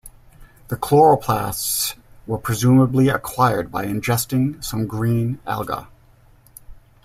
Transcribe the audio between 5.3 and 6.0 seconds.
alga.